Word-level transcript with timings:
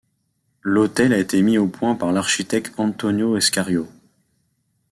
L'hôtel 0.63 1.13
a 1.13 1.19
été 1.19 1.43
mis 1.43 1.59
au 1.59 1.67
point 1.67 1.93
par 1.93 2.11
l'architecte 2.11 2.73
Antonio 2.79 3.37
Escario. 3.37 3.87